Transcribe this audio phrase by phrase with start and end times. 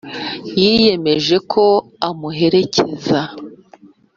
[0.61, 1.65] yiyemeje ko
[2.09, 3.19] amuherekeza